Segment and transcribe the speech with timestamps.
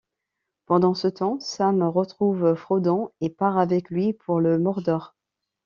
[0.65, 5.15] Pendant ce temps, Sam retrouve Frodon et part avec lui pour le Mordor.